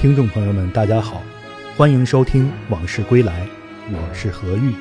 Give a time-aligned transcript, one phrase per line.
[0.00, 1.20] 听众朋友们，大家好，
[1.76, 3.46] 欢迎收听《往事归来》，
[3.92, 4.74] 我是何玉。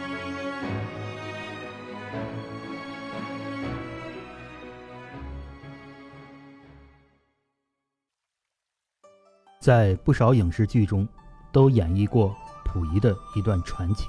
[9.59, 11.05] 在不少影视剧中，
[11.51, 12.33] 都演绎过
[12.63, 14.07] 溥仪的一段传奇。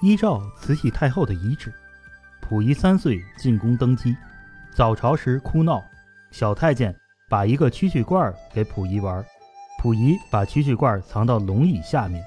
[0.00, 1.70] 依照慈禧太后的遗旨，
[2.40, 4.16] 溥仪三岁进宫登基，
[4.74, 5.84] 早朝时哭闹，
[6.30, 6.96] 小太监
[7.28, 9.22] 把一个蛐蛐罐给溥仪玩，
[9.78, 12.22] 溥仪把蛐蛐罐藏到龙椅下面。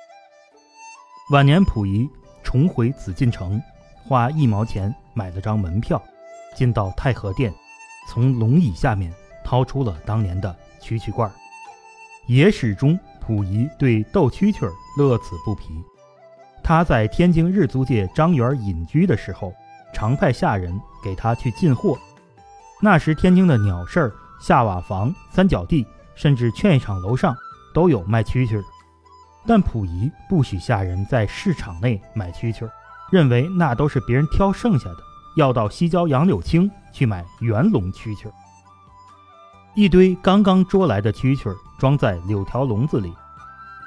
[1.32, 2.09] 晚年溥仪
[2.44, 3.62] 重回紫禁城，
[4.08, 6.02] 花一毛钱买了张门票，
[6.56, 7.54] 进到太和殿，
[8.08, 11.30] 从龙椅下面掏出了当年的蛐蛐罐。
[12.26, 15.68] 野史中，溥仪对斗蛐蛐乐此不疲。
[16.64, 19.54] 他在天津日租界张园隐居的时候，
[19.94, 21.98] 常派下人给他去进货。
[22.81, 24.12] 那时天津的鸟市、
[24.42, 27.36] 下瓦房、三角地，甚至劝业场楼上
[27.74, 28.64] 都有卖蛐蛐的。
[29.48, 32.70] 但溥仪不许下人在市场内买蛐蛐，
[33.12, 34.98] 认为那都是别人挑剩下的，
[35.36, 38.31] 要到西郊杨柳青去买元龙蛐蛐。
[39.73, 43.12] 一堆刚刚捉来的蛐蛐装在柳条笼子里，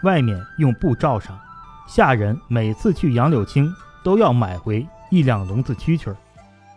[0.03, 1.39] 外面用布罩上。
[1.87, 3.71] 下人每次去杨柳青
[4.03, 6.13] 都要买回一两笼子蛐蛐。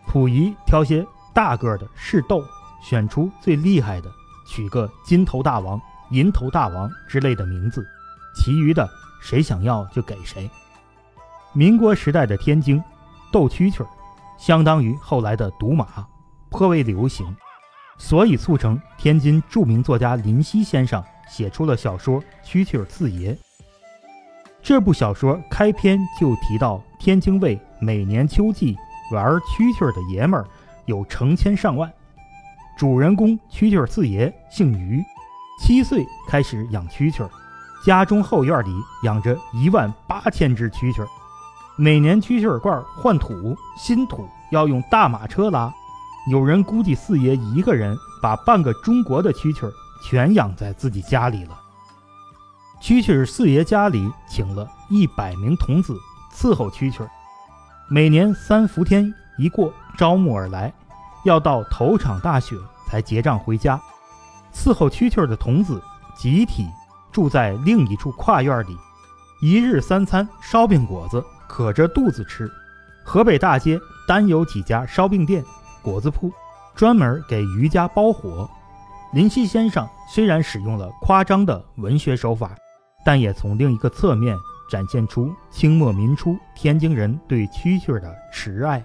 [0.06, 2.44] 溥仪挑些大个的试斗，
[2.82, 4.10] 选出最厉害的，
[4.48, 7.86] 取个金头大王、银头大王之类的名字，
[8.34, 8.88] 其余的
[9.20, 10.50] 谁想要就给谁。
[11.52, 12.82] 民国时代的天津，
[13.30, 13.88] 斗蛐蛐儿
[14.38, 16.06] 相当于后来的赌马，
[16.50, 17.36] 颇为流行。
[17.98, 23.32] 所以促成天津著名作家林夕先生写出了小说《蛐蛐四爷》。
[24.62, 28.76] 这部小说开篇就提到，天津卫每年秋季
[29.10, 30.46] 玩蛐蛐的爷们儿
[30.86, 31.92] 有成千上万。
[32.78, 35.04] 主人公蛐蛐四爷姓于，
[35.60, 37.28] 七岁开始养蛐蛐，
[37.84, 38.70] 家中后院里
[39.02, 41.04] 养着一万八千只蛐蛐。
[41.76, 45.74] 每年蛐蛐罐换土，新土要用大马车拉。
[46.30, 49.68] 有人估计，四爷一个人把半个中国的蛐蛐
[50.04, 51.58] 全养在自己家里了。
[52.80, 55.98] 蛐蛐四爷家里请了一百名童子
[56.32, 57.04] 伺候蛐蛐，
[57.90, 60.72] 每年三伏天一过，招募而来，
[61.24, 62.56] 要到头场大雪
[62.86, 63.80] 才结账回家。
[64.52, 65.80] 伺候蛐蛐的童子
[66.16, 66.66] 集体
[67.12, 68.76] 住在另一处跨院里，
[69.40, 72.50] 一日三餐烧饼果子，可着肚子吃。
[73.04, 75.44] 河北大街单有几家烧饼店。
[75.80, 76.30] 果子铺
[76.74, 78.48] 专门给余家包火。
[79.14, 82.50] 林夕先生虽然使用了夸张的文学手法，
[83.04, 84.36] 但也从另一个侧面
[84.70, 88.84] 展现出清末民初天津人对蛐蛐的痴爱。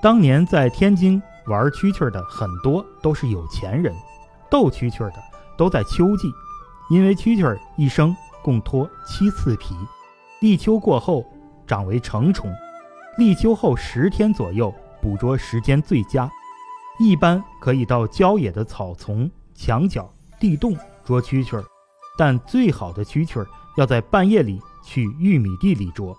[0.00, 3.94] 当年在天津玩蛐蛐的很多都是有钱人，
[4.50, 5.16] 斗蛐蛐的
[5.56, 6.30] 都在秋季，
[6.90, 9.74] 因为蛐蛐一生共脱七次皮，
[10.40, 11.24] 立秋过后
[11.66, 12.50] 长为成虫，
[13.16, 14.74] 立秋后十天左右。
[15.00, 16.28] 捕捉时间最佳，
[16.98, 21.64] 一般可以到郊野的草丛、墙角、地洞捉蛐蛐儿，
[22.18, 26.16] 但最好的蛐蛐儿要在半夜里去玉米地里捉。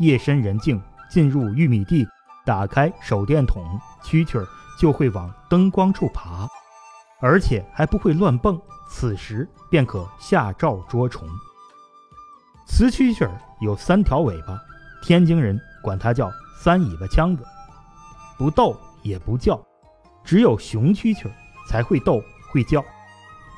[0.00, 2.04] 夜深人静，进入玉米地，
[2.44, 4.46] 打开手电筒，蛐蛐儿
[4.78, 6.46] 就会往灯光处爬，
[7.20, 8.60] 而且还不会乱蹦。
[8.86, 11.26] 此时便可下罩捉虫。
[12.66, 14.60] 雌蛐蛐儿有三条尾巴，
[15.02, 17.44] 天津人管它叫三尾巴枪子。
[18.36, 19.60] 不斗也不叫，
[20.22, 21.32] 只有雄蛐蛐儿
[21.68, 22.22] 才会斗
[22.52, 22.84] 会叫，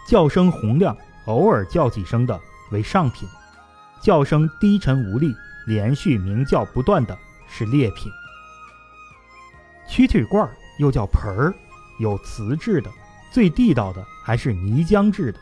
[0.09, 2.39] 叫声洪亮，偶尔叫几声的
[2.71, 3.29] 为上品，
[4.01, 5.35] 叫声低沉无力，
[5.67, 7.19] 连续鸣叫不断的
[7.49, 8.13] 是劣品。
[9.89, 10.49] 蛐蛐罐
[10.79, 11.55] 又叫盆儿，
[11.99, 12.91] 有瓷制的，
[13.31, 15.39] 最地道的还是泥浆制的。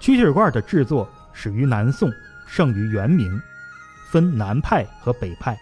[0.00, 2.10] 蛐蛐罐的制作始于南宋，
[2.46, 3.40] 盛于元明，
[4.10, 5.56] 分南派和北派。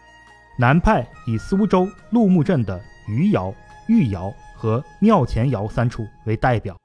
[0.57, 3.53] 南派以苏州陆木镇的余窑、
[3.89, 6.79] 玉窑和庙前窑三处为代表，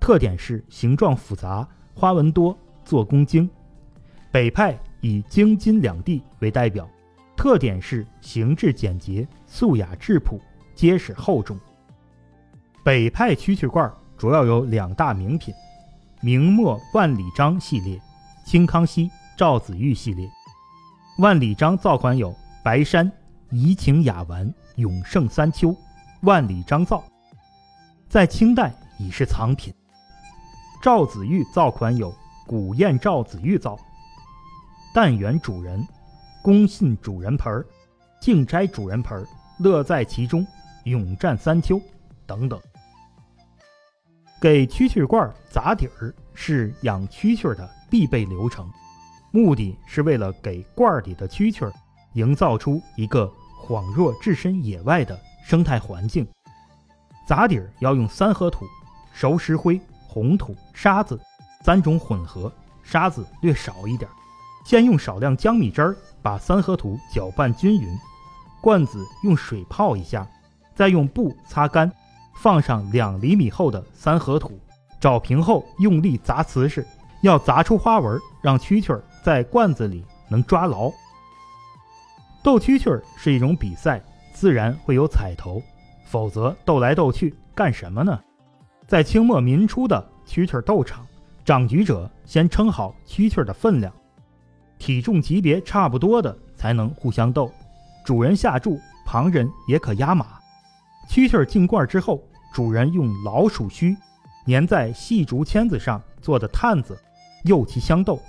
[0.00, 3.48] 特点是形状复杂、花纹多、做工精；
[4.32, 6.88] 北派以京津两地为代表，
[7.36, 10.40] 特点是形制简洁、素雅质朴、
[10.74, 11.60] 结实厚重。
[12.82, 15.54] 北派蛐蛐罐主要有两大名品：
[16.22, 18.00] 明末万里章系列、
[18.46, 20.26] 清康熙、赵子玉系列。
[21.18, 22.34] 万里章造款有。
[22.64, 23.10] 白山
[23.50, 25.74] 怡情雅玩，永盛三秋，
[26.20, 27.02] 万里章造，
[28.08, 29.74] 在清代已是藏品。
[30.80, 32.14] 赵子玉造款有
[32.46, 33.76] 古砚赵子玉造，
[34.94, 35.84] 但愿主人，
[36.40, 37.66] 公信主人盆儿，
[38.20, 39.26] 静斋主人盆儿，
[39.58, 40.46] 乐在其中，
[40.84, 41.80] 永战三秋
[42.26, 42.60] 等等。
[44.40, 48.68] 给蛐蛐罐砸底儿是养蛐蛐的必备流程，
[49.30, 51.72] 目的是为了给罐里的蛐蛐
[52.14, 53.32] 营造出一个
[53.64, 56.26] 恍若置身野外的生态环境。
[57.24, 58.66] 砸底儿要用三合土、
[59.12, 61.20] 熟石灰、红土、沙子
[61.62, 62.52] 三种混合，
[62.82, 64.10] 沙子略少一点。
[64.64, 67.96] 先用少量姜米汁儿把三合土搅拌均匀，
[68.62, 70.24] 罐子用水泡一下，
[70.72, 71.90] 再用布擦干，
[72.36, 74.56] 放上两厘米厚的三合土。
[75.00, 76.86] 找平后，用力砸瓷实，
[77.22, 80.92] 要砸出花纹，让蛐蛐儿在罐子里能抓牢。
[82.40, 84.00] 斗蛐蛐儿是一种比赛，
[84.32, 85.60] 自然会有彩头，
[86.04, 88.20] 否则斗来斗去干什么呢？
[88.86, 91.04] 在清末民初的蛐蛐斗场，
[91.44, 93.92] 掌局者先称好蛐蛐的分量，
[94.78, 97.50] 体重级别差不多的才能互相斗。
[98.04, 100.38] 主人下注，旁人也可压马。
[101.08, 102.22] 蛐蛐进罐之后，
[102.52, 103.96] 主人用老鼠须。
[104.46, 106.98] 粘在细竹签子上做的探子，
[107.44, 108.20] 诱其相斗。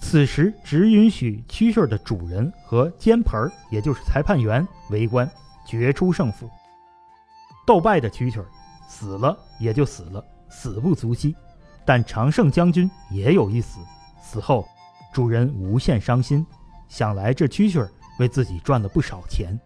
[0.00, 5.30] 此时只允许蛐蛐的主人和监盆也就是裁判员围观，
[5.64, 6.50] 决出胜负。
[7.64, 8.44] 斗败的蛐蛐
[8.88, 11.34] 死了也就死了，死不足惜。
[11.84, 13.78] 但常胜将军也有一死，
[14.20, 14.66] 死后
[15.12, 16.44] 主人无限伤心，
[16.88, 19.58] 想来这蛐蛐为自己赚了不少钱，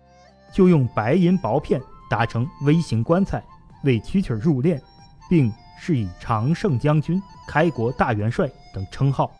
[0.52, 3.42] 就用白银薄片打成微型棺材，
[3.84, 4.80] 为蛐蛐入殓，
[5.28, 5.52] 并。
[5.82, 7.18] 是以常胜将军、
[7.48, 9.32] 开国大元帅等称号。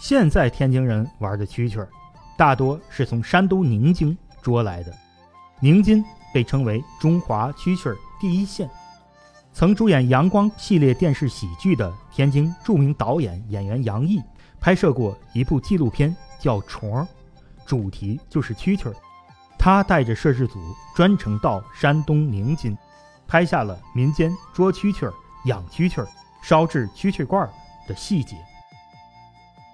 [0.00, 1.86] 现在天津人玩的蛐蛐，
[2.36, 4.92] 大多是从山东宁津捉来的。
[5.60, 6.04] 宁津
[6.34, 8.68] 被称为中华蛐蛐第一县。
[9.52, 14.20] 曾主演《阳光》系列电视喜剧的天津著名导演演员杨毅，
[14.58, 17.02] 拍摄过一部纪录片叫《虫儿》，
[17.66, 18.94] 主题就是蛐蛐儿。
[19.58, 20.58] 他带着摄制组
[20.94, 22.76] 专程到山东宁津，
[23.26, 25.14] 拍下了民间捉蛐蛐儿。
[25.46, 26.08] 养蛐蛐儿、
[26.42, 27.48] 烧制蛐蛐罐儿
[27.86, 28.36] 的细节。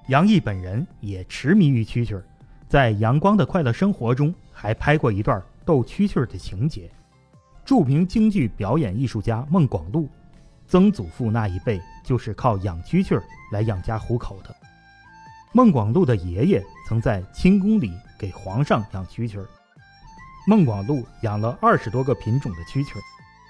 [0.08, 2.24] 杨毅本人也痴迷于蛐蛐儿，
[2.68, 6.90] 在《阳光的快乐生活》中还拍过一段斗蛐蛐儿的情节。
[7.64, 10.10] 著名京剧表演艺术家孟广禄，
[10.66, 14.54] 曾祖父那一辈就是靠养蛐蛐儿来养家糊口的。
[15.52, 19.46] 孟广禄的爷爷曾在清宫里给皇上养蛐蛐儿，
[20.46, 23.02] 孟广禄养了二十多个品种的蛐蛐儿，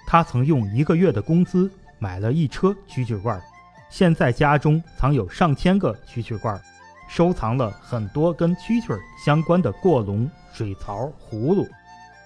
[0.05, 1.71] 他曾用一个月的工资。
[1.99, 3.41] 买了一车蛐蛐罐儿，
[3.89, 6.59] 现在家中藏有上千个蛐蛐罐儿，
[7.07, 11.65] 收藏了很多跟蛐蛐儿相关的过笼、水槽、葫芦。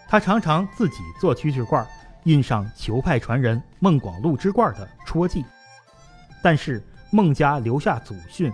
[0.08, 1.88] 他常常自己做蛐蛐罐儿，
[2.24, 5.46] 印上球派传人孟广禄之罐的戳记。
[6.42, 8.52] 但是孟家留下祖训：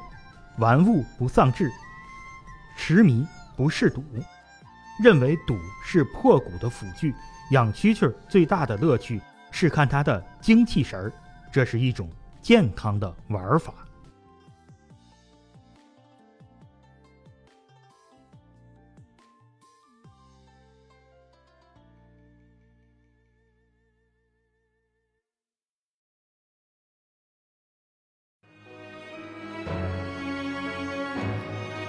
[0.57, 1.71] 玩物不丧志，
[2.77, 4.03] 痴迷不嗜赌，
[5.01, 7.13] 认为赌是破骨的辅具。
[7.51, 9.21] 养蛐蛐最大的乐趣。
[9.55, 11.13] 是看它的精气神儿，
[11.51, 12.09] 这是一种
[12.41, 13.71] 健康的玩法。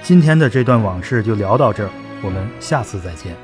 [0.05, 1.91] 今天的这段往事就聊到这儿，
[2.23, 3.35] 我们下次再见。